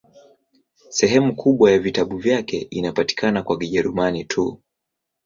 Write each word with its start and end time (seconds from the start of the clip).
Sehemu 0.89 1.35
kubwa 1.35 1.71
ya 1.71 1.79
vitabu 1.79 2.17
vyake 2.17 2.57
inapatikana 2.71 3.43
kwa 3.43 3.57
Kijerumani 3.57 4.25
tu. 4.25 4.61